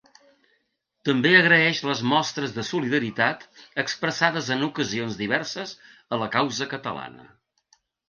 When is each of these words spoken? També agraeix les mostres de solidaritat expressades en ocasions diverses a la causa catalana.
També 1.09 1.33
agraeix 1.39 1.81
les 1.89 2.01
mostres 2.13 2.57
de 2.57 2.65
solidaritat 2.71 3.47
expressades 3.85 4.53
en 4.59 4.67
ocasions 4.73 5.23
diverses 5.23 5.79
a 6.19 6.23
la 6.27 6.35
causa 6.41 6.73
catalana. 6.77 7.33